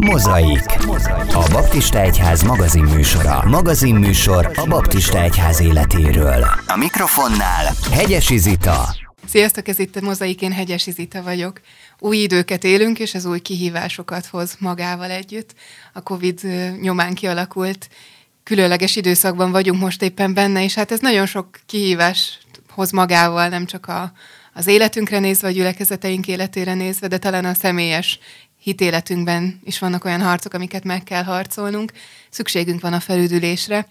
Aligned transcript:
Mozaik. 0.00 0.64
A 1.32 1.48
Baptista 1.52 2.00
Egyház 2.00 2.42
magazinműsora. 2.42 3.42
Magazinműsor 3.48 4.50
a 4.54 4.66
Baptista 4.66 5.22
Egyház 5.22 5.60
életéről. 5.60 6.44
A 6.66 6.76
mikrofonnál 6.76 7.74
Hegyesi 7.90 8.38
Zita. 8.38 8.94
Sziasztok, 9.26 9.68
ez 9.68 9.78
itt 9.78 9.96
a 9.96 10.00
Mozaik, 10.00 10.42
én 10.42 10.52
Hegyesi 10.52 10.90
Zita 10.90 11.22
vagyok. 11.22 11.60
Új 11.98 12.16
időket 12.16 12.64
élünk, 12.64 12.98
és 12.98 13.14
ez 13.14 13.26
új 13.26 13.40
kihívásokat 13.40 14.26
hoz 14.26 14.56
magával 14.58 15.10
együtt. 15.10 15.54
A 15.92 16.02
Covid 16.02 16.40
nyomán 16.80 17.14
kialakult 17.14 17.88
különleges 18.42 18.96
időszakban 18.96 19.50
vagyunk 19.50 19.80
most 19.80 20.02
éppen 20.02 20.34
benne, 20.34 20.64
és 20.64 20.74
hát 20.74 20.92
ez 20.92 21.00
nagyon 21.00 21.26
sok 21.26 21.60
kihívás 21.66 22.38
hoz 22.70 22.90
magával, 22.90 23.48
nem 23.48 23.66
csak 23.66 23.88
a, 23.88 24.12
az 24.52 24.66
életünkre 24.66 25.18
nézve, 25.18 25.48
a 25.48 25.50
gyülekezeteink 25.50 26.28
életére 26.28 26.74
nézve, 26.74 27.08
de 27.08 27.18
talán 27.18 27.44
a 27.44 27.54
személyes 27.54 28.18
hitéletünkben 28.58 29.60
is 29.64 29.78
vannak 29.78 30.04
olyan 30.04 30.22
harcok, 30.22 30.54
amiket 30.54 30.84
meg 30.84 31.02
kell 31.02 31.22
harcolnunk. 31.22 31.92
Szükségünk 32.30 32.80
van 32.80 32.92
a 32.92 33.00
felüdülésre. 33.00 33.86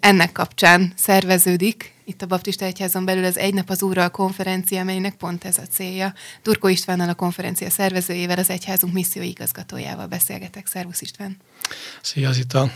Ennek 0.00 0.32
kapcsán 0.32 0.92
szerveződik 0.96 1.92
itt 2.04 2.22
a 2.22 2.26
Baptista 2.26 2.64
Egyházon 2.64 3.04
belül 3.04 3.24
az 3.24 3.36
Egy 3.36 3.54
nap 3.54 3.70
az 3.70 3.82
Úrral 3.82 4.10
konferencia, 4.10 4.80
amelynek 4.80 5.14
pont 5.14 5.44
ez 5.44 5.58
a 5.58 5.66
célja. 5.70 6.14
Turko 6.42 6.68
Istvánnal 6.68 7.08
a 7.08 7.14
konferencia 7.14 7.70
szervezőjével, 7.70 8.38
az 8.38 8.50
Egyházunk 8.50 8.92
misszió 8.92 9.22
igazgatójával 9.22 10.06
beszélgetek. 10.06 10.66
Szervusz 10.66 11.00
István! 11.00 11.36
Szia 12.02 12.32
Zita! 12.32 12.72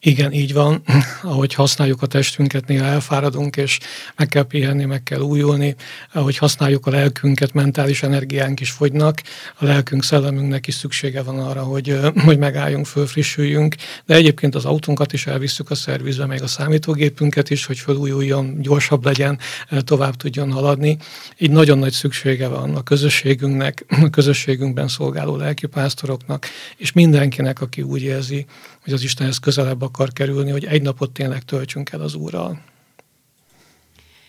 Igen, 0.00 0.32
így 0.32 0.52
van. 0.52 0.82
Ahogy 1.22 1.54
használjuk 1.54 2.02
a 2.02 2.06
testünket, 2.06 2.66
néha 2.66 2.84
elfáradunk, 2.84 3.56
és 3.56 3.78
meg 4.16 4.28
kell 4.28 4.42
pihenni, 4.42 4.84
meg 4.84 5.02
kell 5.02 5.20
újulni. 5.20 5.74
Ahogy 6.12 6.36
használjuk 6.36 6.86
a 6.86 6.90
lelkünket, 6.90 7.52
mentális 7.52 8.02
energiánk 8.02 8.60
is 8.60 8.70
fogynak. 8.70 9.22
A 9.54 9.64
lelkünk, 9.64 10.04
szellemünknek 10.04 10.66
is 10.66 10.74
szüksége 10.74 11.22
van 11.22 11.38
arra, 11.38 11.62
hogy, 11.62 12.00
hogy 12.24 12.38
megálljunk, 12.38 12.86
fölfrissüljünk. 12.86 13.74
De 14.06 14.14
egyébként 14.14 14.54
az 14.54 14.64
autónkat 14.64 15.12
is 15.12 15.26
elvisszük 15.26 15.70
a 15.70 15.74
szervizbe, 15.74 16.26
meg 16.26 16.42
a 16.42 16.46
számítógépünket 16.46 17.50
is, 17.50 17.64
hogy 17.64 17.78
fölújuljon, 17.78 18.60
gyorsabb 18.60 19.04
legyen, 19.04 19.38
tovább 19.84 20.14
tudjon 20.14 20.52
haladni. 20.52 20.98
Így 21.38 21.50
nagyon 21.50 21.78
nagy 21.78 21.92
szüksége 21.92 22.48
van 22.48 22.74
a 22.74 22.82
közösségünknek, 22.82 23.84
a 24.06 24.10
közösségünkben 24.10 24.88
szolgáló 24.88 25.36
lelkipásztoroknak, 25.36 26.46
és 26.76 26.92
mindenkinek, 26.92 27.60
aki 27.60 27.82
úgy 27.82 28.02
érzi, 28.02 28.46
hogy 28.84 28.92
az 28.92 29.02
Istenhez 29.02 29.38
közelebb 29.48 29.82
akar 29.82 30.12
kerülni, 30.12 30.50
hogy 30.50 30.64
egy 30.64 30.82
napot 30.82 31.10
tényleg 31.10 31.42
töltsünk 31.42 31.90
el 31.90 32.00
az 32.00 32.14
Úrral. 32.14 32.62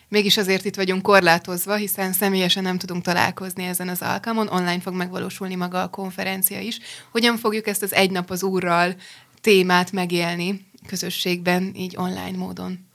Mégis 0.08 0.36
azért 0.36 0.64
itt 0.64 0.76
vagyunk 0.76 1.02
korlátozva, 1.02 1.74
hiszen 1.74 2.12
személyesen 2.12 2.62
nem 2.62 2.78
tudunk 2.78 3.02
találkozni 3.02 3.64
ezen 3.64 3.88
az 3.88 4.02
alkalmon, 4.02 4.48
online 4.48 4.80
fog 4.80 4.94
megvalósulni 4.94 5.54
maga 5.54 5.82
a 5.82 5.88
konferencia 5.88 6.60
is. 6.60 6.78
Hogyan 7.10 7.36
fogjuk 7.36 7.66
ezt 7.66 7.82
az 7.82 7.94
egy 7.94 8.10
nap 8.10 8.30
az 8.30 8.42
Úrral 8.42 8.94
témát 9.40 9.92
megélni 9.92 10.66
közösségben, 10.86 11.72
így 11.76 11.96
online 11.96 12.36
módon? 12.36 12.89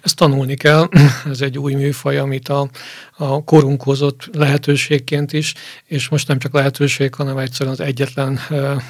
Ezt 0.00 0.16
tanulni 0.16 0.54
kell, 0.54 0.88
ez 1.30 1.40
egy 1.40 1.58
új 1.58 1.74
műfaj, 1.74 2.18
amit 2.18 2.48
a, 2.48 2.68
a 3.16 3.44
korunk 3.44 3.82
hozott 3.82 4.28
lehetőségként 4.32 5.32
is, 5.32 5.54
és 5.86 6.08
most 6.08 6.28
nem 6.28 6.38
csak 6.38 6.52
lehetőség, 6.52 7.14
hanem 7.14 7.38
egyszerűen 7.38 7.74
az 7.74 7.80
egyetlen 7.80 8.40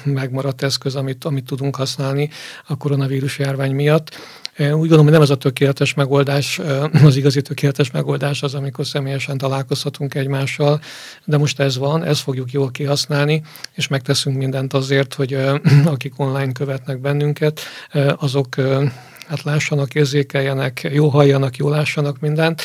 megmaradt 0.03 0.63
eszköz, 0.63 0.95
amit, 0.95 1.25
amit 1.25 1.45
tudunk 1.45 1.75
használni 1.75 2.29
a 2.67 2.77
koronavírus 2.77 3.39
járvány 3.39 3.75
miatt. 3.75 4.15
Úgy 4.57 4.67
gondolom, 4.67 5.03
hogy 5.03 5.13
nem 5.13 5.21
ez 5.21 5.29
a 5.29 5.35
tökéletes 5.35 5.93
megoldás, 5.93 6.59
az 7.03 7.15
igazi 7.15 7.41
tökéletes 7.41 7.91
megoldás 7.91 8.43
az, 8.43 8.53
amikor 8.53 8.85
személyesen 8.85 9.37
találkozhatunk 9.37 10.15
egymással, 10.15 10.81
de 11.25 11.37
most 11.37 11.59
ez 11.59 11.77
van, 11.77 12.03
ezt 12.03 12.21
fogjuk 12.21 12.51
jól 12.51 12.71
kihasználni, 12.71 13.41
és 13.71 13.87
megteszünk 13.87 14.37
mindent 14.37 14.73
azért, 14.73 15.13
hogy 15.13 15.33
akik 15.85 16.13
online 16.19 16.51
követnek 16.51 16.99
bennünket, 16.99 17.59
azok 18.17 18.55
hát 19.27 19.43
lássanak, 19.43 19.95
érzékeljenek, 19.95 20.89
jó 20.93 21.07
halljanak, 21.07 21.57
jó 21.57 21.69
lássanak 21.69 22.19
mindent, 22.19 22.61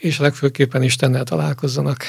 és 0.00 0.18
legfőképpen 0.18 0.82
Istennel 0.82 1.24
találkozzanak. 1.24 2.04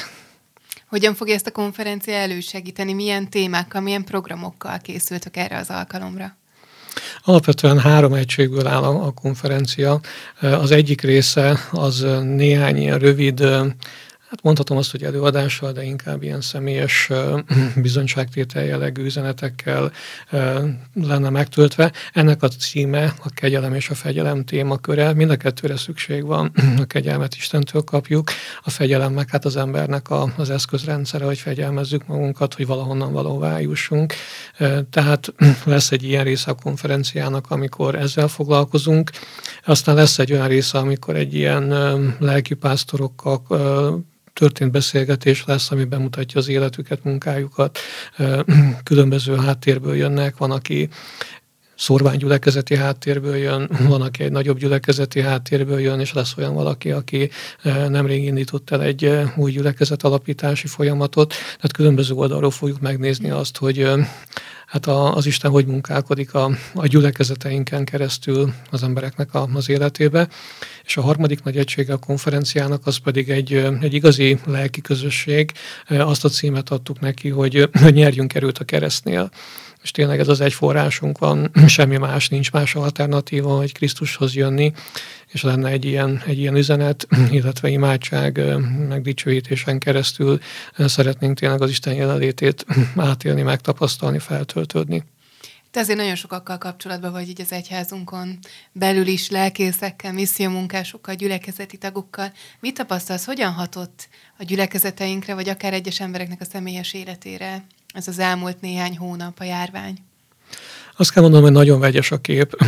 Hogyan 0.87 1.15
fogja 1.15 1.33
ezt 1.33 1.47
a 1.47 1.51
konferencia 1.51 2.13
elősegíteni? 2.13 2.93
Milyen 2.93 3.29
témákkal, 3.29 3.81
milyen 3.81 4.03
programokkal 4.03 4.77
készültek 4.77 5.37
erre 5.37 5.57
az 5.57 5.69
alkalomra? 5.69 6.35
Alapvetően 7.23 7.79
három 7.79 8.13
egységből 8.13 8.67
áll 8.67 8.83
a 8.83 9.11
konferencia. 9.11 9.99
Az 10.39 10.71
egyik 10.71 11.01
része 11.01 11.59
az 11.71 12.05
néhány 12.21 12.77
ilyen 12.77 12.99
rövid 12.99 13.43
Hát 14.35 14.43
mondhatom 14.43 14.77
azt, 14.77 14.91
hogy 14.91 15.03
előadással, 15.03 15.71
de 15.71 15.83
inkább 15.83 16.23
ilyen 16.23 16.41
személyes 16.41 17.09
bizonyságtétel 17.75 18.63
jellegű 18.63 19.03
üzenetekkel 19.03 19.91
lenne 20.93 21.29
megtöltve. 21.29 21.91
Ennek 22.13 22.43
a 22.43 22.47
címe 22.47 23.13
a 23.23 23.29
kegyelem 23.29 23.73
és 23.73 23.89
a 23.89 23.95
fegyelem 23.95 24.43
témaköre. 24.43 25.13
Mind 25.13 25.29
a 25.29 25.35
kettőre 25.35 25.77
szükség 25.77 26.25
van. 26.25 26.51
A 26.85 26.85
kegyelmet 26.85 27.35
Istentől 27.35 27.81
kapjuk, 27.81 28.31
a 28.63 28.69
fegyelem 28.69 29.13
meg 29.13 29.29
hát 29.29 29.45
az 29.45 29.55
embernek 29.55 30.09
a, 30.09 30.33
az 30.37 30.49
eszközrendszere, 30.49 31.25
hogy 31.25 31.37
fegyelmezzük 31.37 32.07
magunkat, 32.07 32.53
hogy 32.53 32.67
valahonnan 32.67 33.13
valahová 33.13 33.59
jussunk. 33.59 34.13
Tehát 34.89 35.33
lesz 35.65 35.91
egy 35.91 36.03
ilyen 36.03 36.23
része 36.23 36.51
a 36.51 36.55
konferenciának, 36.63 37.51
amikor 37.51 37.95
ezzel 37.95 38.27
foglalkozunk. 38.27 39.11
Aztán 39.65 39.95
lesz 39.95 40.19
egy 40.19 40.31
olyan 40.31 40.47
része, 40.47 40.77
amikor 40.77 41.15
egy 41.15 41.33
ilyen 41.33 41.67
lelkipásztorokkal 42.19 44.03
történt 44.35 44.71
beszélgetés 44.71 45.43
lesz, 45.45 45.71
ami 45.71 45.83
bemutatja 45.83 46.39
az 46.39 46.47
életüket, 46.47 47.03
munkájukat, 47.03 47.79
különböző 48.83 49.35
háttérből 49.35 49.95
jönnek, 49.95 50.37
van, 50.37 50.51
aki 50.51 50.89
szorványgyülekezeti 51.75 52.75
háttérből 52.75 53.35
jön, 53.35 53.69
van, 53.89 54.01
aki 54.01 54.23
egy 54.23 54.31
nagyobb 54.31 54.57
gyülekezeti 54.57 55.21
háttérből 55.21 55.79
jön, 55.79 55.99
és 55.99 56.13
lesz 56.13 56.37
olyan 56.37 56.53
valaki, 56.53 56.91
aki 56.91 57.29
nemrég 57.87 58.23
indított 58.23 58.69
el 58.71 58.81
egy 58.81 59.19
új 59.35 59.51
gyülekezet 59.51 60.03
alapítási 60.03 60.67
folyamatot. 60.67 61.29
Tehát 61.29 61.73
különböző 61.73 62.13
oldalról 62.13 62.51
fogjuk 62.51 62.79
megnézni 62.79 63.29
azt, 63.29 63.57
hogy 63.57 63.89
hát 64.67 64.85
az 64.87 65.25
Isten 65.25 65.51
hogy 65.51 65.65
munkálkodik 65.65 66.33
a, 66.33 66.49
a 66.73 66.87
gyülekezeteinken 66.87 67.85
keresztül 67.85 68.53
az 68.71 68.83
embereknek 68.83 69.33
a, 69.33 69.47
az 69.53 69.69
életébe. 69.69 70.27
És 70.85 70.97
a 70.97 71.01
harmadik 71.01 71.43
nagy 71.43 71.57
egysége 71.57 71.93
a 71.93 71.97
konferenciának 71.97 72.85
az 72.85 72.97
pedig 72.97 73.29
egy, 73.29 73.53
egy 73.81 73.93
igazi 73.93 74.39
lelki 74.45 74.81
közösség. 74.81 75.51
Azt 75.87 76.25
a 76.25 76.29
címet 76.29 76.69
adtuk 76.69 76.99
neki, 76.99 77.29
hogy, 77.29 77.69
hogy 77.81 77.93
nyerjünk 77.93 78.33
erőt 78.33 78.57
a 78.57 78.63
keresztnél 78.63 79.29
és 79.85 79.91
tényleg 79.91 80.19
ez 80.19 80.27
az 80.27 80.41
egy 80.41 80.53
forrásunk 80.53 81.17
van, 81.17 81.51
semmi 81.67 81.97
más, 81.97 82.29
nincs 82.29 82.51
más 82.51 82.75
alternatíva, 82.75 83.57
hogy 83.57 83.71
Krisztushoz 83.71 84.35
jönni, 84.35 84.73
és 85.27 85.43
lenne 85.43 85.69
egy 85.69 85.85
ilyen, 85.85 86.21
egy 86.25 86.39
ilyen 86.39 86.55
üzenet, 86.55 87.07
illetve 87.31 87.69
imádság, 87.69 88.41
meg 88.87 89.01
dicsőítésen 89.01 89.79
keresztül 89.79 90.39
szeretnénk 90.77 91.39
tényleg 91.39 91.61
az 91.61 91.69
Isten 91.69 91.93
jelenlétét 91.93 92.65
átélni, 92.95 93.41
megtapasztalni, 93.41 94.19
feltöltődni. 94.19 95.03
Te 95.75 95.81
azért 95.81 95.97
nagyon 95.97 96.15
sokakkal 96.15 96.57
kapcsolatban 96.57 97.11
vagy 97.11 97.29
így 97.29 97.41
az 97.41 97.51
egyházunkon 97.51 98.39
belül 98.71 99.07
is, 99.07 99.29
lelkészekkel, 99.29 100.13
missziómunkásokkal, 100.13 101.15
gyülekezeti 101.15 101.77
tagokkal. 101.77 102.33
Mit 102.59 102.73
tapasztalsz, 102.73 103.25
hogyan 103.25 103.51
hatott 103.51 104.07
a 104.37 104.43
gyülekezeteinkre, 104.43 105.33
vagy 105.33 105.49
akár 105.49 105.73
egyes 105.73 105.99
embereknek 105.99 106.41
a 106.41 106.45
személyes 106.45 106.93
életére 106.93 107.65
ez 107.93 108.07
az 108.07 108.19
elmúlt 108.19 108.61
néhány 108.61 108.97
hónap 108.97 109.39
a 109.39 109.43
járvány? 109.43 109.97
Azt 110.97 111.11
kell 111.11 111.21
mondanom, 111.21 111.45
hogy 111.45 111.55
nagyon 111.55 111.79
vegyes 111.79 112.11
a 112.11 112.17
kép. 112.17 112.55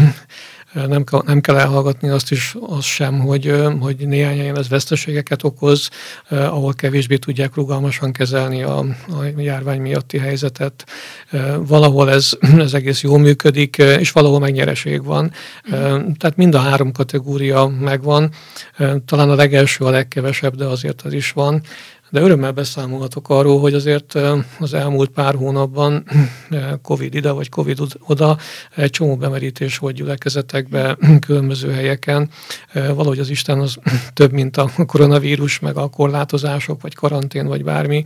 Nem, 0.74 1.04
nem 1.26 1.42
kell 1.42 1.58
elhallgatni 1.58 2.10
azt 2.10 2.32
is, 2.32 2.56
az 2.68 2.84
sem, 2.84 3.20
hogy, 3.20 3.54
hogy 3.80 4.08
néhány 4.08 4.38
helyen 4.38 4.58
ez 4.58 4.70
veszteségeket 4.70 5.44
okoz, 5.44 5.90
ahol 6.30 6.74
kevésbé 6.74 7.16
tudják 7.16 7.56
rugalmasan 7.56 8.12
kezelni 8.12 8.64
a, 8.64 8.78
a 9.08 9.24
járvány 9.38 9.82
miatti 9.82 10.18
helyzetet. 10.18 10.86
Valahol 11.58 12.12
ez, 12.12 12.32
ez 12.58 12.74
egész 12.74 13.02
jól 13.02 13.20
működik, 13.20 13.78
és 13.78 14.12
valahol 14.12 14.40
megnyereség 14.40 15.04
van. 15.04 15.32
Tehát 16.18 16.36
mind 16.36 16.56
a 16.56 16.60
három 16.60 16.92
kategória 16.92 17.68
megvan. 17.68 18.32
Talán 19.06 19.30
a 19.30 19.36
legelső 19.36 19.86
a 19.86 19.90
legkevesebb, 19.90 20.56
de 20.56 20.66
azért 20.66 21.02
az 21.02 21.14
is 21.14 21.32
van. 21.32 21.62
De 22.10 22.22
örömmel 22.22 22.52
beszámolhatok 22.52 23.30
arról, 23.30 23.60
hogy 23.60 23.74
azért 23.74 24.20
az 24.60 24.74
elmúlt 24.74 25.10
pár 25.10 25.36
hónapban 25.36 26.06
Covid 26.82 27.16
ide 27.16 27.32
vagy 27.32 27.50
Covid 27.50 27.80
oda 28.00 28.38
egy 28.76 28.90
csomó 28.90 29.16
bemerítés 29.16 29.78
volt 29.78 29.96
gyülekezetekbe, 29.96 30.98
különböző 31.20 31.72
helyeken. 31.72 32.30
Valahogy 32.74 33.20
az 33.20 33.30
Isten 33.30 33.60
az 33.60 33.76
több, 34.14 34.32
mint 34.32 34.58
a 34.58 34.70
koronavírus, 34.86 35.60
meg 35.60 35.78
a 35.78 35.88
korlátozások, 35.88 36.82
vagy 36.82 36.96
karantén, 36.96 37.48
vagy 37.48 37.64
bármi. 37.64 38.06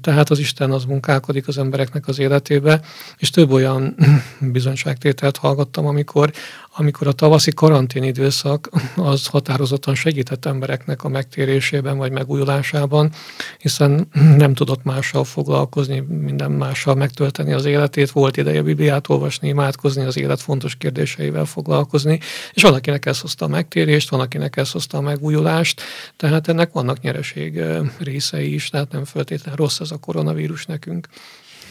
Tehát 0.00 0.30
az 0.30 0.38
Isten 0.38 0.70
az 0.70 0.84
munkálkodik 0.84 1.48
az 1.48 1.58
embereknek 1.58 2.08
az 2.08 2.18
életébe, 2.18 2.80
és 3.16 3.30
több 3.30 3.50
olyan 3.50 3.96
bizonyságtételt 4.52 5.36
hallgattam, 5.36 5.86
amikor 5.86 6.32
amikor 6.76 7.06
a 7.06 7.12
tavaszi 7.12 7.50
karantén 7.50 8.02
időszak 8.02 8.68
az 8.96 9.26
határozottan 9.26 9.94
segített 9.94 10.44
embereknek 10.44 11.04
a 11.04 11.08
megtérésében 11.08 11.96
vagy 11.96 12.12
megújulásában, 12.12 13.10
hiszen 13.58 14.08
nem 14.36 14.54
tudott 14.54 14.84
mással 14.84 15.24
foglalkozni, 15.24 16.00
minden 16.08 16.50
mással 16.50 16.94
megtölteni 16.94 17.52
az 17.52 17.64
életét, 17.64 18.10
volt 18.10 18.36
ideje 18.36 18.62
Bibliát 18.62 19.08
olvasni, 19.08 19.48
imádkozni, 19.48 20.04
az 20.04 20.18
élet 20.18 20.40
fontos 20.40 20.76
kérdéseivel 20.76 21.44
foglalkozni, 21.44 22.20
és 22.52 22.62
van, 22.62 22.74
akinek 22.74 23.06
ez 23.06 23.20
hozta 23.20 23.44
a 23.44 23.48
megtérést, 23.48 24.10
van, 24.10 24.20
akinek 24.20 24.56
ez 24.56 24.70
hozta 24.70 24.98
a 24.98 25.00
megújulást, 25.00 25.82
tehát 26.16 26.48
ennek 26.48 26.72
vannak 26.72 27.00
nyereség 27.00 27.62
részei 27.98 28.54
is, 28.54 28.68
tehát 28.68 28.92
nem 28.92 29.04
feltétlenül 29.04 29.56
rossz 29.56 29.69
ez 29.78 29.90
a 29.90 29.98
koronavírus 29.98 30.66
nekünk. 30.66 31.08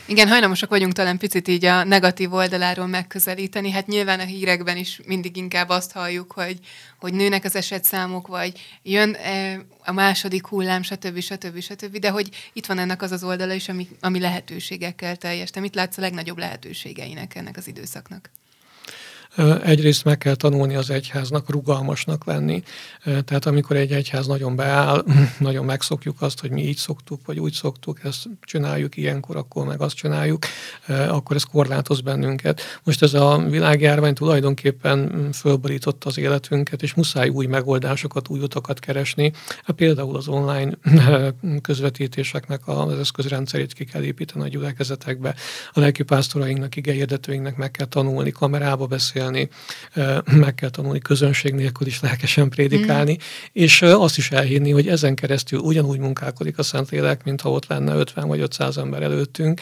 Igen, 0.10 0.28
hajlamosak 0.28 0.70
vagyunk 0.70 0.94
talán 0.94 1.18
picit 1.18 1.48
így 1.48 1.66
a 1.66 1.84
negatív 1.84 2.34
oldaláról 2.34 2.88
megközelíteni. 2.88 3.72
Hát 3.72 3.88
nyilván 3.88 4.20
a 4.20 4.24
hírekben 4.24 4.78
is 4.78 5.02
mindig 5.06 5.38
inkább 5.38 5.70
azt 5.70 5.92
halljuk, 5.92 6.32
hogy, 6.32 6.60
hogy 7.00 7.14
nőnek 7.14 7.44
az 7.44 7.56
esetszámok, 7.56 8.28
vagy 8.28 8.60
jön 8.84 9.14
e, 9.14 9.60
a 9.86 9.92
második 9.92 10.48
hullám, 10.48 10.82
stb. 10.82 11.20
stb. 11.20 11.60
stb. 11.60 11.98
De 11.98 12.10
hogy 12.10 12.30
itt 12.54 12.66
van 12.66 12.80
ennek 12.80 13.02
az 13.02 13.12
az 13.12 13.24
oldala 13.24 13.54
is, 13.54 13.70
ami, 13.70 13.88
ami 14.00 14.20
lehetőségekkel 14.20 15.16
teljes. 15.16 15.50
Te 15.50 15.60
mit 15.60 15.76
látsz 15.76 15.98
a 15.98 16.02
legnagyobb 16.02 16.38
lehetőségeinek 16.38 17.36
ennek 17.36 17.58
az 17.58 17.68
időszaknak? 17.68 18.30
Egyrészt 19.64 20.04
meg 20.04 20.18
kell 20.18 20.36
tanulni 20.36 20.76
az 20.76 20.90
egyháznak 20.90 21.50
rugalmasnak 21.50 22.26
lenni. 22.26 22.64
Tehát 23.04 23.46
amikor 23.46 23.76
egy 23.76 23.92
egyház 23.92 24.28
nagyon 24.28 24.56
beáll, 24.56 25.06
nagyon 25.40 25.66
megszokjuk 25.66 26.22
azt, 26.22 26.40
hogy 26.40 26.52
mi 26.52 26.68
így 26.68 26.78
szoktuk, 26.78 27.26
vagy 27.26 27.40
úgy 27.40 27.54
szoktuk, 27.54 28.04
ezt 28.04 28.28
csináljuk 28.42 28.98
ilyenkor, 28.98 29.36
akkor 29.36 29.66
meg 29.66 29.82
azt 29.82 29.96
csináljuk, 29.96 30.46
akkor 30.88 31.36
ez 31.36 31.44
korlátoz 31.44 32.02
bennünket. 32.02 32.62
Most 32.84 33.02
ez 33.02 33.14
a 33.14 33.38
világjárvány 33.50 34.14
tulajdonképpen 34.14 35.30
fölborította 35.34 36.10
az 36.10 36.18
életünket, 36.18 36.82
és 36.82 36.94
muszáj 36.94 37.30
új 37.30 37.46
megoldásokat, 37.46 38.30
új 38.30 38.40
utakat 38.40 38.80
keresni. 38.80 39.32
Hát 39.64 39.76
például 39.76 40.16
az 40.16 40.28
online 40.28 40.72
közvetítéseknek 41.62 42.62
az 42.66 43.00
eszközrendszerét 43.00 43.74
ki 43.74 43.86
kell 43.86 44.04
építeni 44.04 44.46
a 44.46 44.48
gyülekezetekbe. 44.48 45.36
A 45.72 45.80
lelkipásztorainknak, 45.80 46.76
igényedetőinknek 46.76 47.56
meg 47.56 47.72
kell 47.72 47.86
tanulni, 47.86 48.32
kamerába 48.32 48.86
beszélni, 48.86 49.29
beszélni, 49.30 49.50
meg 50.44 50.56
kell 50.56 50.70
tanulni 50.70 51.00
közönség 51.00 51.54
nélkül 51.54 51.88
is 51.88 52.00
lelkesen 52.00 52.50
prédikálni, 52.50 53.12
mm. 53.12 53.16
és 53.52 53.82
azt 53.82 54.18
is 54.18 54.32
elhinni, 54.32 54.72
hogy 54.72 54.88
ezen 54.88 55.16
keresztül 55.16 55.60
ugyanúgy 55.60 56.00
munkálkodik 56.00 56.58
a 56.58 56.64
Szentlélek, 56.64 57.24
mintha 57.24 57.50
ott 57.50 57.68
lenne 57.68 57.96
50 57.96 58.28
vagy 58.28 58.40
500 58.40 58.78
ember 58.78 59.02
előttünk. 59.02 59.62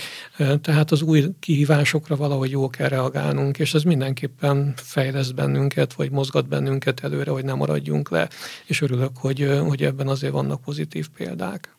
Tehát 0.62 0.92
az 0.92 1.02
új 1.02 1.26
kihívásokra 1.40 2.16
valahogy 2.16 2.52
jó 2.52 2.70
kell 2.70 2.88
reagálnunk, 2.88 3.60
és 3.60 3.74
ez 3.74 3.84
mindenképpen 3.84 4.74
fejleszt 4.76 5.36
bennünket, 5.36 5.94
vagy 5.94 6.12
mozgat 6.12 6.48
bennünket 6.48 7.04
előre, 7.04 7.32
hogy 7.32 7.44
nem 7.44 7.58
maradjunk 7.58 8.10
le. 8.10 8.30
És 8.66 8.82
örülök, 8.82 9.18
hogy, 9.18 9.60
hogy 9.68 9.84
ebben 9.84 10.08
azért 10.08 10.34
vannak 10.34 10.62
pozitív 10.62 11.08
példák. 11.18 11.76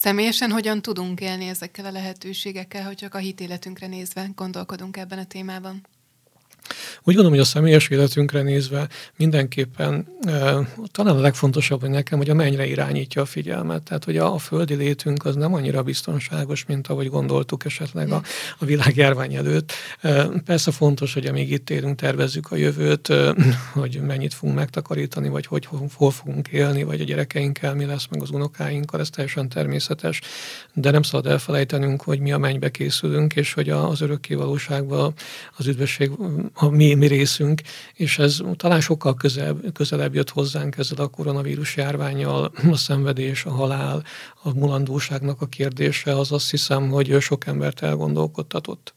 Személyesen 0.00 0.50
hogyan 0.50 0.82
tudunk 0.82 1.20
élni 1.20 1.48
ezekkel 1.48 1.84
a 1.84 1.90
lehetőségekkel, 1.90 2.84
hogy 2.84 2.96
csak 2.96 3.14
a 3.14 3.18
hitéletünkre 3.18 3.86
nézve 3.86 4.30
gondolkodunk 4.34 4.96
ebben 4.96 5.18
a 5.18 5.24
témában? 5.24 5.86
Úgy 7.02 7.14
gondolom, 7.14 7.30
hogy 7.30 7.40
a 7.40 7.44
személyes 7.44 7.88
életünkre 7.88 8.42
nézve 8.42 8.88
mindenképpen 9.16 10.06
e, 10.26 10.54
talán 10.90 11.16
a 11.16 11.20
legfontosabb, 11.20 11.80
hogy 11.80 11.90
nekem, 11.90 12.18
hogy 12.18 12.30
a 12.30 12.34
mennyre 12.34 12.66
irányítja 12.66 13.22
a 13.22 13.24
figyelmet. 13.24 13.82
Tehát, 13.82 14.04
hogy 14.04 14.16
a, 14.16 14.34
a 14.34 14.38
földi 14.38 14.74
létünk 14.74 15.24
az 15.24 15.34
nem 15.34 15.54
annyira 15.54 15.82
biztonságos, 15.82 16.64
mint 16.64 16.86
ahogy 16.86 17.08
gondoltuk 17.08 17.64
esetleg 17.64 18.12
a, 18.12 18.22
a 18.58 18.64
világjárvány 18.64 19.34
előtt. 19.34 19.72
E, 20.00 20.26
persze 20.44 20.70
fontos, 20.70 21.14
hogy 21.14 21.26
amíg 21.26 21.50
itt 21.50 21.70
élünk, 21.70 21.98
tervezzük 21.98 22.50
a 22.50 22.56
jövőt, 22.56 23.10
e, 23.10 23.34
hogy 23.72 24.00
mennyit 24.06 24.34
fogunk 24.34 24.56
megtakarítani, 24.58 25.28
vagy 25.28 25.46
hogy 25.46 25.68
hol 25.94 26.10
fogunk 26.10 26.48
élni, 26.48 26.82
vagy 26.82 27.00
a 27.00 27.04
gyerekeinkkel 27.04 27.74
mi 27.74 27.84
lesz, 27.84 28.06
meg 28.10 28.22
az 28.22 28.30
unokáinkkal, 28.30 29.00
ez 29.00 29.10
teljesen 29.10 29.48
természetes. 29.48 30.20
De 30.74 30.90
nem 30.90 31.02
szabad 31.02 31.26
elfelejtenünk, 31.26 32.02
hogy 32.02 32.20
mi 32.20 32.32
a 32.32 32.38
mennybe 32.38 32.70
készülünk, 32.70 33.36
és 33.36 33.52
hogy 33.52 33.70
az 33.70 34.00
örökké 34.00 34.34
valóságban 34.34 35.14
az 35.56 35.66
üdvösség 35.66 36.10
a 36.60 36.68
mi, 36.68 36.94
mi 36.94 37.06
részünk, 37.06 37.60
és 37.94 38.18
ez 38.18 38.40
talán 38.56 38.80
sokkal 38.80 39.14
közelebb, 39.14 39.72
közelebb 39.72 40.14
jött 40.14 40.30
hozzánk 40.30 40.76
ezzel 40.78 40.98
a 40.98 41.08
koronavírus 41.08 41.76
járványjal, 41.76 42.52
a 42.70 42.76
szenvedés, 42.76 43.44
a 43.44 43.50
halál, 43.50 44.04
a 44.42 44.52
mulandóságnak 44.54 45.40
a 45.40 45.46
kérdése, 45.46 46.18
az 46.18 46.32
azt 46.32 46.50
hiszem, 46.50 46.88
hogy 46.88 47.20
sok 47.20 47.46
embert 47.46 47.82
elgondolkodtatott. 47.82 48.94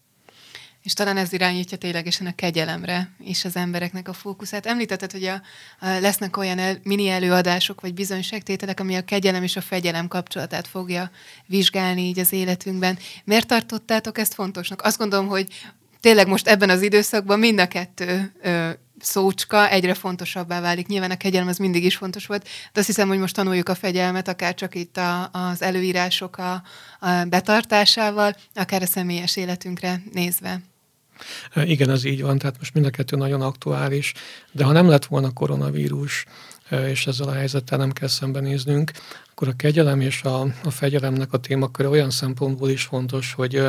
És 0.83 0.93
talán 0.93 1.17
ez 1.17 1.33
irányítja 1.33 1.77
ténylegesen 1.77 2.27
a 2.27 2.35
kegyelemre 2.35 3.15
és 3.23 3.45
az 3.45 3.55
embereknek 3.55 4.07
a 4.07 4.13
fókuszát. 4.13 4.65
Említetted, 4.65 5.11
hogy 5.11 5.23
a, 5.23 5.33
a, 5.79 5.87
lesznek 5.99 6.37
olyan 6.37 6.59
el, 6.59 6.77
mini 6.83 7.07
előadások 7.07 7.81
vagy 7.81 7.93
bizonyságtételek, 7.93 8.79
ami 8.79 8.95
a 8.95 9.05
kegyelem 9.05 9.43
és 9.43 9.55
a 9.55 9.61
fegyelem 9.61 10.07
kapcsolatát 10.07 10.67
fogja 10.67 11.11
vizsgálni 11.45 12.01
így 12.01 12.19
az 12.19 12.33
életünkben. 12.33 12.97
Miért 13.23 13.47
tartottátok 13.47 14.17
ezt 14.17 14.33
fontosnak? 14.33 14.81
Azt 14.81 14.97
gondolom, 14.97 15.27
hogy 15.27 15.47
tényleg 16.01 16.27
most 16.27 16.47
ebben 16.47 16.69
az 16.69 16.81
időszakban 16.81 17.39
mind 17.39 17.59
a 17.59 17.67
kettő 17.67 18.31
ö, 18.41 18.69
szócska 18.99 19.69
egyre 19.69 19.93
fontosabbá 19.93 20.61
válik. 20.61 20.87
Nyilván 20.87 21.11
a 21.11 21.17
kegyelem 21.17 21.47
az 21.47 21.57
mindig 21.57 21.83
is 21.83 21.95
fontos 21.95 22.25
volt, 22.25 22.43
de 22.43 22.79
azt 22.79 22.87
hiszem, 22.87 23.07
hogy 23.07 23.17
most 23.17 23.35
tanuljuk 23.35 23.69
a 23.69 23.75
fegyelmet, 23.75 24.27
akár 24.27 24.53
csak 24.53 24.75
itt 24.75 24.97
a, 24.97 25.29
az 25.31 25.61
előírások 25.61 26.37
a, 26.37 26.63
a 26.99 27.23
betartásával, 27.29 28.35
akár 28.53 28.81
a 28.81 28.85
személyes 28.85 29.35
életünkre 29.35 30.01
nézve. 30.13 30.61
Igen, 31.55 31.89
ez 31.89 32.03
így 32.03 32.21
van, 32.21 32.37
tehát 32.37 32.57
most 32.57 32.73
mind 32.73 32.85
a 32.85 32.89
kettő 32.89 33.17
nagyon 33.17 33.41
aktuális, 33.41 34.13
de 34.51 34.63
ha 34.63 34.71
nem 34.71 34.89
lett 34.89 35.05
volna 35.05 35.31
koronavírus, 35.31 36.25
és 36.71 37.07
ezzel 37.07 37.27
a 37.27 37.33
helyzettel 37.33 37.77
nem 37.77 37.91
kell 37.91 38.07
szembenéznünk, 38.07 38.91
akkor 39.31 39.47
a 39.47 39.55
kegyelem 39.55 40.01
és 40.01 40.23
a, 40.23 40.41
a 40.41 40.69
fegyelemnek 40.69 41.33
a 41.33 41.37
témaköre 41.37 41.89
olyan 41.89 42.09
szempontból 42.09 42.69
is 42.69 42.83
fontos, 42.83 43.33
hogy, 43.33 43.67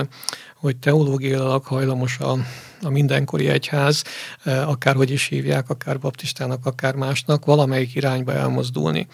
hogy 0.56 0.76
teológiailag 0.76 1.64
hajlamos 1.64 2.18
a, 2.18 2.36
a 2.82 2.88
mindenkori 2.88 3.48
egyház, 3.48 4.04
akárhogy 4.44 5.10
is 5.10 5.26
hívják, 5.26 5.70
akár 5.70 5.98
baptistának, 5.98 6.66
akár 6.66 6.94
másnak, 6.94 7.44
valamelyik 7.44 7.94
irányba 7.94 8.32
elmozdulni 8.32 9.06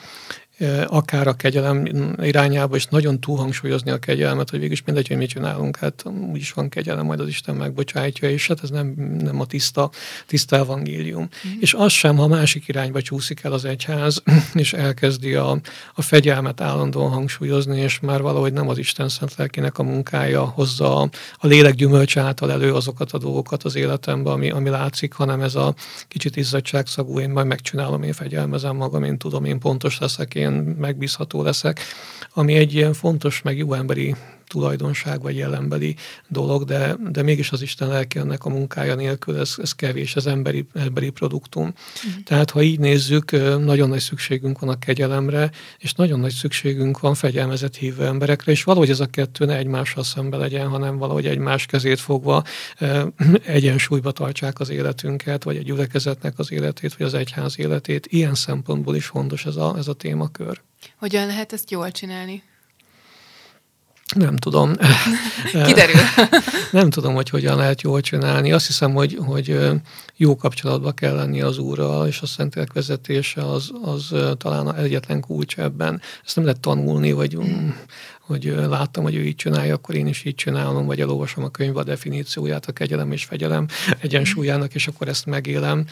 akár 0.87 1.27
a 1.27 1.33
kegyelem 1.33 1.89
irányába, 2.23 2.77
és 2.77 2.87
nagyon 2.87 3.21
túlhangsúlyozni 3.21 3.91
a 3.91 3.99
kegyelmet, 3.99 4.51
hogy 4.51 4.59
végülis 4.59 4.83
mindegy, 4.85 5.09
hogy 5.09 5.17
mit 5.17 5.29
csinálunk, 5.29 5.77
hát 5.77 6.05
úgyis 6.33 6.53
van 6.53 6.69
kegyelem, 6.69 7.07
majd 7.07 7.21
az 7.21 7.29
Isten 7.29 7.55
megbocsájtja, 7.55 8.31
és 8.31 8.47
hát 8.47 8.63
ez 8.63 8.71
nem, 8.71 8.95
nem 9.19 9.41
a 9.41 9.47
tiszta, 9.47 9.91
tiszta 10.27 10.57
evangélium. 10.57 11.23
Mm. 11.23 11.61
És 11.61 11.75
az 11.75 11.93
sem, 11.93 12.17
ha 12.17 12.27
másik 12.27 12.69
irányba 12.69 13.03
csúszik 13.03 13.43
el 13.43 13.53
az 13.53 13.65
egyház, 13.65 14.23
és 14.55 14.73
elkezdi 14.73 15.35
a, 15.35 15.61
a 15.95 16.03
fegyelmet 16.03 16.61
állandóan 16.61 17.11
hangsúlyozni, 17.11 17.81
és 17.81 18.01
már 18.01 18.23
valahogy 18.23 18.53
nem 18.53 18.69
az 18.69 18.79
Isten 18.79 19.09
szent 19.09 19.35
lelkének 19.37 19.79
a 19.79 19.83
munkája 19.83 20.45
hozza 20.45 21.01
a, 21.01 21.09
a 21.37 21.47
lélek 21.47 21.75
gyümölcs 21.75 22.17
által 22.17 22.53
elő 22.53 22.75
azokat 22.75 23.13
a 23.13 23.19
dolgokat 23.19 23.63
az 23.63 23.75
életemben, 23.75 24.33
ami, 24.33 24.51
ami 24.51 24.69
látszik, 24.69 25.13
hanem 25.13 25.41
ez 25.41 25.55
a 25.55 25.75
kicsit 26.09 26.37
izzadságszagú, 26.37 27.21
én 27.21 27.31
majd 27.31 27.47
megcsinálom, 27.47 28.03
én 28.03 28.13
fegyelmezem 28.13 28.77
magam, 28.77 29.05
én 29.05 29.19
tudom, 29.19 29.45
én 29.45 29.59
pontos 29.59 29.99
leszek, 29.99 30.35
én 30.35 30.48
én 30.49 30.77
megbízható 30.79 31.43
leszek, 31.43 31.81
ami 32.35 32.55
egy 32.55 32.75
ilyen 32.75 32.93
fontos, 32.93 33.43
meg 33.43 33.57
jó 33.57 33.73
emberi 33.73 34.15
tulajdonság 34.49 35.23
vagy 35.23 35.37
jelembeli 35.37 35.97
dolog, 36.29 36.65
de, 36.65 36.97
de 37.11 37.23
mégis 37.23 37.51
az 37.51 37.63
Isten 37.63 37.89
lelke 37.89 38.21
ennek 38.21 38.45
a 38.45 38.49
munkája 38.49 38.95
nélkül 38.95 39.39
ez, 39.39 39.55
ez 39.57 39.73
kevés, 39.73 40.17
ez 40.17 40.27
emberi, 40.27 40.67
emberi 40.75 41.11
produktum. 41.11 41.67
Mm. 41.67 42.23
Tehát 42.25 42.51
ha 42.51 42.63
így 42.63 42.79
nézzük, 42.79 43.31
nagyon 43.65 43.89
nagy 43.89 44.01
szükségünk 44.01 44.59
van 44.59 44.69
a 44.69 44.79
kegyelemre, 44.79 45.51
és 45.79 45.93
nagyon 45.93 46.21
nagy 46.21 46.33
szükségünk 46.33 47.01
van 47.01 47.15
fegyelmezett 47.15 47.77
hívő 47.77 48.05
emberekre, 48.05 48.53
és 48.53 48.65
valahogy 48.65 48.91
ez 48.91 49.01
a 49.01 49.07
kettő 49.07 49.45
ne 49.45 49.57
egymással 49.57 50.05
szembe 50.05 50.37
legyen, 50.37 50.69
hanem 50.69 50.99
valahogy 50.99 51.27
egymás 51.27 51.67
kezét 51.67 52.01
fogva 52.01 52.45
egyensúlyba 53.45 54.13
tartsák 54.13 54.61
az 54.61 54.71
életünket, 54.71 55.45
vagy 55.45 55.57
egy 55.57 55.65
gyülekezetnek 55.65 56.39
az 56.39 56.53
életét, 56.53 56.95
vagy 56.97 57.07
az 57.07 57.15
egyház 57.15 57.59
életét. 57.59 58.07
Ilyen 58.07 58.35
szempontból 58.35 58.97
is 58.97 59.07
fontos 59.07 59.47
ez 59.47 59.57
a, 59.57 59.75
ez 59.77 59.89
a 59.89 59.93
témakör. 59.93 60.61
Hogyan 60.97 61.27
lehet 61.27 61.53
ezt 61.53 61.71
jól 61.71 61.91
csinálni? 61.91 62.43
Nem 64.15 64.37
tudom. 64.37 64.73
Kiderül. 65.67 66.01
nem 66.81 66.91
tudom, 66.91 67.15
hogy 67.15 67.31
hogyan 67.31 67.57
lehet 67.57 67.83
jól 67.83 68.01
csinálni. 68.01 68.53
Azt 68.53 68.67
hiszem, 68.67 68.93
hogy, 68.93 69.19
hogy 69.21 69.59
jó 70.17 70.37
kapcsolatba 70.37 70.93
kell 70.93 71.15
lenni 71.15 71.41
az 71.41 71.59
úrral, 71.59 72.07
és 72.07 72.21
a 72.21 72.27
szentek 72.27 72.73
vezetése 72.73 73.51
az, 73.51 73.71
az 73.83 74.15
talán 74.37 74.75
egyetlen 74.75 75.21
kulcs 75.21 75.59
ebben. 75.59 76.01
Ezt 76.25 76.37
nem 76.37 76.45
lehet 76.45 76.61
tanulni, 76.61 77.13
vagy 77.13 77.37
mm. 77.37 77.69
hogy 78.21 78.55
láttam, 78.69 79.03
hogy 79.03 79.15
ő 79.15 79.25
így 79.25 79.37
csinálja, 79.37 79.75
akkor 79.75 79.95
én 79.95 80.07
is 80.07 80.25
így 80.25 80.35
csinálom, 80.35 80.87
vagy 80.87 81.01
elolvasom 81.01 81.45
a 81.45 81.49
könyv 81.49 81.77
a 81.77 81.85
definícióját, 81.85 82.67
a 82.67 82.73
kegyelem 82.73 83.13
és 83.13 83.25
fegyelem 83.25 83.67
egyensúlyának, 84.01 84.75
és 84.75 84.87
akkor 84.87 85.09
ezt 85.09 85.27
megélem 85.27 85.85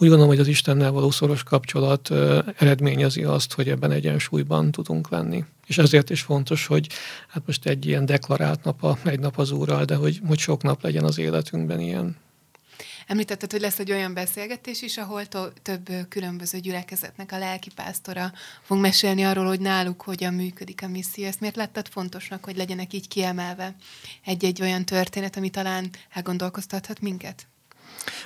Úgy 0.00 0.08
gondolom, 0.08 0.28
hogy 0.28 0.40
az 0.40 0.46
Istennel 0.46 0.90
való 0.90 1.10
szoros 1.10 1.42
kapcsolat 1.42 2.10
eredményezi 2.58 3.24
azt, 3.24 3.52
hogy 3.52 3.68
ebben 3.68 3.90
egyensúlyban 3.90 4.70
tudunk 4.70 5.08
lenni. 5.08 5.44
És 5.66 5.78
ezért 5.78 6.10
is 6.10 6.20
fontos, 6.20 6.66
hogy 6.66 6.88
hát 7.28 7.42
most 7.46 7.66
egy 7.66 7.86
ilyen 7.86 8.06
deklarált 8.06 8.64
nap, 8.64 8.84
a, 8.84 8.98
egy 9.04 9.18
nap 9.18 9.38
az 9.38 9.50
úrral, 9.50 9.84
de 9.84 9.94
hogy, 9.94 10.20
hogy 10.26 10.38
sok 10.38 10.62
nap 10.62 10.82
legyen 10.82 11.04
az 11.04 11.18
életünkben 11.18 11.80
ilyen. 11.80 12.16
Említetted, 13.06 13.50
hogy 13.50 13.60
lesz 13.60 13.78
egy 13.78 13.92
olyan 13.92 14.14
beszélgetés 14.14 14.82
is, 14.82 14.96
ahol 14.96 15.26
to- 15.26 15.52
több 15.62 15.88
különböző 16.08 16.58
gyülekezetnek 16.58 17.32
a 17.32 17.38
lelkipásztora 17.38 18.32
fog 18.62 18.78
mesélni 18.78 19.24
arról, 19.24 19.46
hogy 19.46 19.60
náluk 19.60 20.02
hogyan 20.02 20.34
működik 20.34 20.82
a 20.82 20.88
misszió. 20.88 21.26
Ezt 21.26 21.40
miért 21.40 21.56
lettad 21.56 21.88
fontosnak, 21.88 22.44
hogy 22.44 22.56
legyenek 22.56 22.92
így 22.92 23.08
kiemelve 23.08 23.74
egy-egy 24.24 24.62
olyan 24.62 24.84
történet, 24.84 25.36
ami 25.36 25.50
talán 25.50 25.90
elgondolkoztathat 26.10 27.00
minket? 27.00 27.46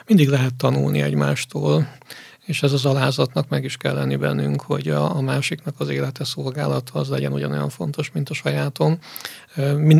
Mindig 0.06 0.28
lehet 0.28 0.54
tanulni 0.54 1.02
egymástól, 1.02 1.88
és 2.44 2.62
ez 2.62 2.72
az 2.72 2.84
alázatnak 2.84 3.48
meg 3.48 3.64
is 3.64 3.76
kell 3.76 3.94
lenni 3.94 4.16
bennünk, 4.16 4.60
hogy 4.60 4.88
a, 4.88 5.16
a 5.16 5.20
másiknak 5.20 5.74
az 5.78 5.88
élete 5.88 6.24
szolgálata 6.24 6.98
az 6.98 7.08
legyen 7.08 7.32
ugyanolyan 7.32 7.68
fontos, 7.68 8.10
mint 8.12 8.28
a 8.28 8.34
sajátom. 8.34 8.98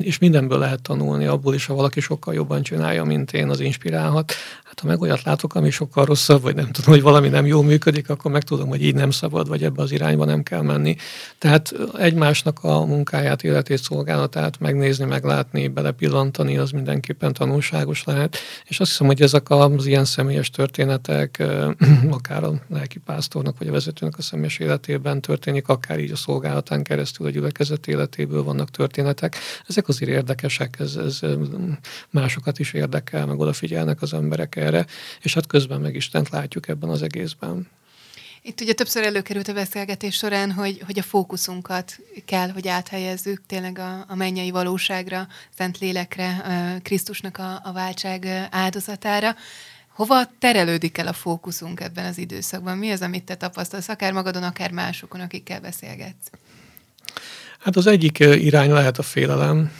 És 0.00 0.18
mindenből 0.18 0.58
lehet 0.58 0.82
tanulni, 0.82 1.26
abból 1.26 1.54
is, 1.54 1.66
ha 1.66 1.74
valaki 1.74 2.00
sokkal 2.00 2.34
jobban 2.34 2.62
csinálja, 2.62 3.04
mint 3.04 3.32
én, 3.32 3.48
az 3.48 3.60
inspirálhat. 3.60 4.32
Hát 4.64 4.80
ha 4.80 4.86
meg 4.86 5.00
olyat 5.00 5.22
látok, 5.22 5.54
ami 5.54 5.70
sokkal 5.70 6.04
rosszabb, 6.04 6.42
vagy 6.42 6.54
nem 6.54 6.70
tudom, 6.70 6.90
hogy 6.90 7.02
valami 7.02 7.28
nem 7.28 7.46
jól 7.46 7.64
működik, 7.64 8.10
akkor 8.10 8.30
meg 8.30 8.42
tudom, 8.42 8.68
hogy 8.68 8.82
így 8.82 8.94
nem 8.94 9.10
szabad, 9.10 9.48
vagy 9.48 9.64
ebbe 9.64 9.82
az 9.82 9.92
irányba 9.92 10.24
nem 10.24 10.42
kell 10.42 10.62
menni. 10.62 10.96
Tehát 11.38 11.74
egymásnak 11.98 12.58
a 12.62 12.84
munkáját, 12.84 13.44
életét, 13.44 13.82
szolgálatát 13.82 14.60
megnézni, 14.60 15.04
meglátni, 15.04 15.68
belepillantani, 15.68 16.58
az 16.58 16.70
mindenképpen 16.70 17.32
tanulságos 17.32 18.04
lehet. 18.04 18.36
És 18.64 18.80
azt 18.80 18.90
hiszem, 18.90 19.06
hogy 19.06 19.22
ezek 19.22 19.50
az 19.50 19.86
ilyen 19.86 20.04
személyes 20.04 20.50
történetek, 20.50 21.42
akár 22.10 22.31
a 22.32 22.62
lelkipásztornak, 22.68 23.58
vagy 23.58 23.68
a 23.68 23.72
vezetőnek 23.72 24.18
a 24.18 24.22
személyes 24.22 24.58
életében 24.58 25.20
történik, 25.20 25.68
akár 25.68 25.98
így 25.98 26.10
a 26.10 26.16
szolgálatán 26.16 26.82
keresztül 26.82 27.26
a 27.26 27.30
gyülekezet 27.30 27.86
életéből 27.86 28.42
vannak 28.42 28.70
történetek. 28.70 29.36
Ezek 29.66 29.88
azért 29.88 30.10
érdekesek, 30.10 30.76
ez, 30.78 30.96
ez 30.96 31.20
másokat 32.10 32.58
is 32.58 32.72
érdekel, 32.72 33.26
meg 33.26 33.38
odafigyelnek 33.38 34.02
az 34.02 34.12
emberek 34.12 34.56
erre, 34.56 34.86
és 35.20 35.34
hát 35.34 35.46
közben 35.46 35.80
meg 35.80 35.94
Istent 35.94 36.28
látjuk 36.28 36.68
ebben 36.68 36.90
az 36.90 37.02
egészben. 37.02 37.68
Itt 38.44 38.60
ugye 38.60 38.72
többször 38.72 39.04
előkerült 39.04 39.48
a 39.48 39.52
beszélgetés 39.52 40.16
során, 40.16 40.52
hogy, 40.52 40.82
hogy 40.86 40.98
a 40.98 41.02
fókuszunkat 41.02 41.98
kell, 42.24 42.48
hogy 42.50 42.68
áthelyezzük 42.68 43.42
tényleg 43.46 43.78
a, 43.78 44.04
a 44.08 44.14
mennyei 44.14 44.50
valóságra, 44.50 45.28
Szent 45.56 45.78
Lélekre, 45.78 46.42
Krisztusnak 46.82 47.38
a, 47.38 47.60
a 47.64 47.72
váltság 47.72 48.48
áldozatára. 48.50 49.36
Hova 49.92 50.30
terelődik 50.38 50.98
el 50.98 51.06
a 51.06 51.12
fókuszunk 51.12 51.80
ebben 51.80 52.04
az 52.04 52.18
időszakban? 52.18 52.78
Mi 52.78 52.90
az, 52.90 53.02
amit 53.02 53.24
te 53.24 53.34
tapasztalsz, 53.34 53.88
akár 53.88 54.12
magadon, 54.12 54.42
akár 54.42 54.70
másokon, 54.70 55.20
akikkel 55.20 55.60
beszélgetsz? 55.60 56.30
Hát 57.58 57.76
az 57.76 57.86
egyik 57.86 58.18
irány 58.18 58.70
lehet 58.70 58.98
a 58.98 59.02
félelem, 59.02 59.72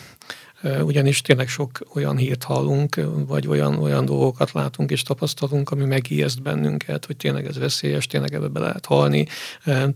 ugyanis 0.83 1.21
tényleg 1.21 1.49
sok 1.49 1.78
olyan 1.95 2.16
hírt 2.16 2.42
hallunk, 2.42 3.00
vagy 3.26 3.47
olyan, 3.47 3.78
olyan 3.78 4.04
dolgokat 4.04 4.52
látunk 4.52 4.90
és 4.90 5.02
tapasztalunk, 5.02 5.71
ami 5.71 5.85
megijeszt 5.85 6.42
bennünket, 6.42 7.07
hogy 7.07 7.16
tényleg 7.16 7.47
ez 7.47 7.59
veszélyes, 7.59 8.07
tényleg 8.07 8.35
ebbe 8.35 8.49
be 8.49 8.61
lehet 8.61 8.87
halni, 8.87 9.26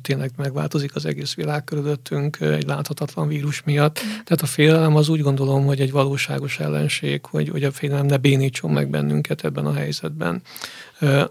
tényleg 0.03 0.31
megváltozik 0.37 0.95
az 0.95 1.05
egész 1.05 1.35
világ 1.35 1.65
körülöttünk 1.65 2.41
egy 2.41 2.67
láthatatlan 2.67 3.29
vírus 3.29 3.63
miatt. 3.63 4.01
Mm. 4.05 4.09
Tehát 4.09 4.43
a 4.43 4.47
félelem 4.47 4.97
az 4.97 5.09
úgy 5.09 5.21
gondolom, 5.21 5.67
hogy 5.67 5.81
egy 5.81 5.91
valóságos 5.91 6.59
ellenség, 6.59 7.25
hogy, 7.25 7.49
hogy 7.49 7.65
a 7.65 7.73
félelem 7.73 8.07
ne 8.07 8.17
bénítson 8.17 8.71
meg 8.71 8.91
bennünket 8.91 9.45
ebben 9.45 9.67
a 9.67 9.73
helyzetben. 9.73 10.43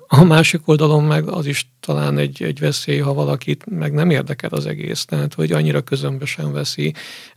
A 0.07 0.23
másik 0.23 0.67
oldalon 0.67 1.03
meg 1.03 1.27
az 1.27 1.45
is 1.45 1.69
talán 1.79 2.17
egy, 2.17 2.43
egy 2.43 2.59
veszély, 2.59 2.99
ha 2.99 3.13
valakit 3.13 3.65
meg 3.65 3.93
nem 3.93 4.09
érdekel 4.09 4.49
az 4.49 4.65
egész, 4.65 5.05
tehát 5.05 5.33
hogy 5.33 5.51
annyira 5.51 5.81
közömbösen 5.81 6.51
veszi, 6.51 6.93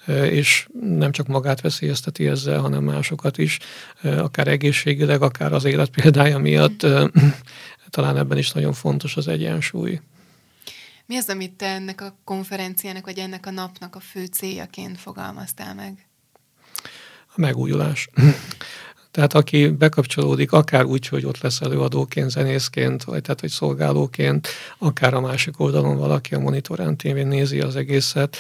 és 0.06 0.68
nem 0.80 1.12
csak 1.12 1.26
magát 1.26 1.60
veszélyezteti 1.60 2.26
ezzel, 2.26 2.60
hanem 2.60 2.84
másokat 2.84 3.38
is, 3.38 3.58
akár 4.02 4.48
egészségileg, 4.48 5.22
akár 5.22 5.52
az 5.52 5.64
élet 5.64 5.90
példája 5.90 6.38
miatt. 6.38 6.86
Talán 7.90 8.16
ebben 8.16 8.38
is 8.38 8.52
nagyon 8.52 8.72
fontos 8.72 9.16
az 9.16 9.28
egyensúly. 9.28 10.00
Mi 11.06 11.16
az, 11.16 11.28
amit 11.28 11.52
te 11.52 11.66
ennek 11.66 12.00
a 12.00 12.18
konferenciának, 12.24 13.04
vagy 13.04 13.18
ennek 13.18 13.46
a 13.46 13.50
napnak 13.50 13.96
a 13.96 14.00
fő 14.00 14.24
céljaként 14.24 14.98
fogalmaztál 14.98 15.74
meg? 15.74 16.06
A 17.26 17.40
megújulás. 17.40 18.08
Tehát 19.18 19.34
aki 19.34 19.68
bekapcsolódik, 19.68 20.52
akár 20.52 20.84
úgy, 20.84 21.08
hogy 21.08 21.26
ott 21.26 21.40
lesz 21.40 21.60
előadóként, 21.60 22.30
zenészként, 22.30 23.04
vagy 23.04 23.22
tehát, 23.22 23.40
hogy 23.40 23.50
szolgálóként, 23.50 24.48
akár 24.78 25.14
a 25.14 25.20
másik 25.20 25.60
oldalon 25.60 25.96
valaki 25.96 26.34
a 26.34 26.38
monitorán 26.38 26.96
tévén 26.96 27.26
nézi 27.26 27.60
az 27.60 27.76
egészet, 27.76 28.36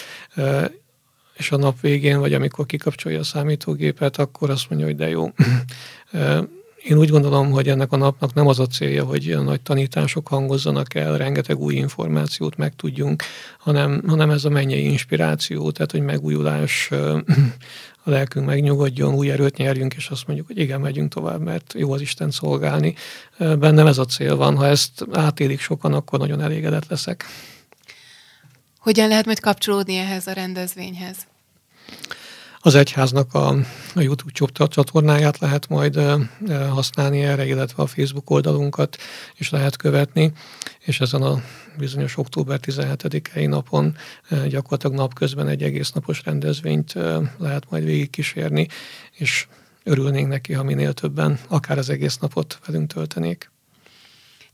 és 1.36 1.52
a 1.52 1.56
nap 1.56 1.80
végén, 1.80 2.18
vagy 2.18 2.34
amikor 2.34 2.66
kikapcsolja 2.66 3.18
a 3.18 3.24
számítógépet, 3.24 4.18
akkor 4.18 4.50
azt 4.50 4.68
mondja, 4.68 4.86
hogy 4.86 4.96
de 4.96 5.08
jó. 5.08 5.30
Én 6.82 6.98
úgy 6.98 7.08
gondolom, 7.08 7.50
hogy 7.50 7.68
ennek 7.68 7.92
a 7.92 7.96
napnak 7.96 8.34
nem 8.34 8.46
az 8.46 8.58
a 8.58 8.66
célja, 8.66 9.04
hogy 9.04 9.30
a 9.30 9.40
nagy 9.40 9.60
tanítások 9.60 10.28
hangozzanak 10.28 10.94
el, 10.94 11.16
rengeteg 11.16 11.58
új 11.58 11.74
információt 11.74 12.56
megtudjunk, 12.56 13.22
hanem, 13.58 14.02
hanem 14.06 14.30
ez 14.30 14.44
a 14.44 14.48
mennyei 14.48 14.84
inspiráció, 14.84 15.70
tehát 15.70 15.90
hogy 15.90 16.00
megújulás, 16.00 16.90
a 18.04 18.10
lelkünk 18.10 18.46
megnyugodjon, 18.46 19.14
új 19.14 19.30
erőt 19.30 19.56
nyerjünk, 19.56 19.94
és 19.94 20.08
azt 20.08 20.26
mondjuk, 20.26 20.46
hogy 20.46 20.58
igen, 20.58 20.80
megyünk 20.80 21.12
tovább, 21.12 21.40
mert 21.40 21.74
jó 21.76 21.92
az 21.92 22.00
Isten 22.00 22.30
szolgálni. 22.30 22.94
Bennem 23.38 23.86
ez 23.86 23.98
a 23.98 24.04
cél 24.04 24.36
van, 24.36 24.56
ha 24.56 24.66
ezt 24.66 25.04
átélik 25.12 25.60
sokan, 25.60 25.92
akkor 25.92 26.18
nagyon 26.18 26.40
elégedett 26.40 26.88
leszek. 26.88 27.24
Hogyan 28.78 29.08
lehet 29.08 29.24
majd 29.24 29.40
kapcsolódni 29.40 29.96
ehhez 29.96 30.26
a 30.26 30.32
rendezvényhez? 30.32 31.16
Az 32.60 32.74
egyháznak 32.74 33.34
a, 33.34 33.48
a 33.94 34.00
YouTube 34.00 34.66
csatornáját 34.68 35.38
lehet 35.38 35.68
majd 35.68 36.00
használni 36.68 37.22
erre, 37.22 37.46
illetve 37.46 37.82
a 37.82 37.86
Facebook 37.86 38.30
oldalunkat 38.30 38.96
is 39.36 39.50
lehet 39.50 39.76
követni, 39.76 40.32
és 40.84 41.00
ezen 41.00 41.22
a 41.22 41.42
bizonyos 41.78 42.16
október 42.16 42.60
17-i 42.62 43.48
napon 43.48 43.96
gyakorlatilag 44.48 44.96
napközben 44.96 45.48
egy 45.48 45.62
egész 45.62 45.92
napos 45.92 46.24
rendezvényt 46.24 46.92
lehet 47.38 47.70
majd 47.70 47.84
végigkísérni, 47.84 48.68
és 49.12 49.46
örülnénk 49.82 50.28
neki, 50.28 50.52
ha 50.52 50.62
minél 50.62 50.92
többen 50.92 51.38
akár 51.48 51.78
az 51.78 51.90
egész 51.90 52.18
napot 52.18 52.58
velünk 52.66 52.92
töltenék. 52.92 53.50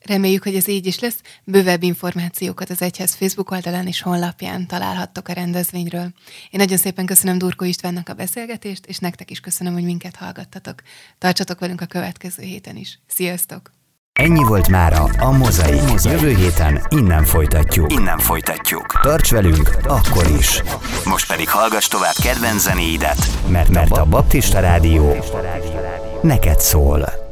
Reméljük, 0.06 0.42
hogy 0.42 0.54
ez 0.54 0.68
így 0.68 0.86
is 0.86 0.98
lesz. 0.98 1.20
Bővebb 1.44 1.82
információkat 1.82 2.70
az 2.70 2.82
Egyház 2.82 3.14
Facebook 3.14 3.50
oldalán 3.50 3.86
és 3.86 4.02
honlapján 4.02 4.66
találhattok 4.66 5.28
a 5.28 5.32
rendezvényről. 5.32 6.12
Én 6.50 6.60
nagyon 6.60 6.76
szépen 6.76 7.06
köszönöm 7.06 7.38
Durko 7.38 7.64
Istvánnak 7.64 8.08
a 8.08 8.14
beszélgetést, 8.14 8.86
és 8.86 8.98
nektek 8.98 9.30
is 9.30 9.40
köszönöm, 9.40 9.72
hogy 9.72 9.84
minket 9.84 10.16
hallgattatok. 10.16 10.82
Tartsatok 11.18 11.60
velünk 11.60 11.80
a 11.80 11.86
következő 11.86 12.42
héten 12.42 12.76
is. 12.76 12.98
Sziasztok! 13.06 13.72
Ennyi 14.20 14.42
volt 14.44 14.68
mára 14.68 15.02
a 15.02 15.30
Mozai. 15.30 15.80
Jövő 16.04 16.34
héten 16.34 16.86
innen 16.88 17.24
folytatjuk. 17.24 17.92
Innen 17.92 18.18
folytatjuk. 18.18 19.00
Tarts 19.02 19.30
velünk 19.30 19.70
akkor 19.84 20.26
is. 20.38 20.62
Most 21.04 21.28
pedig 21.28 21.48
hallgass 21.48 21.88
tovább 21.88 22.14
kedvenc 22.22 22.62
zenéidet, 22.62 23.48
mert, 23.48 23.68
mert 23.68 23.90
a 23.90 24.04
Baptista 24.04 24.60
Rádió 24.60 25.14
neked 26.22 26.60
szól. 26.60 27.23